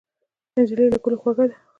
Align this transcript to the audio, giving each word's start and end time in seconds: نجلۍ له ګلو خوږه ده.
نجلۍ 0.59 0.85
له 0.93 0.97
ګلو 1.03 1.17
خوږه 1.21 1.45
ده. 1.49 1.55